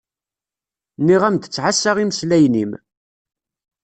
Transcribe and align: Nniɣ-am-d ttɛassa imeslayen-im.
Nniɣ-am-d 0.99 1.43
ttɛassa 1.45 1.91
imeslayen-im. 1.97 2.71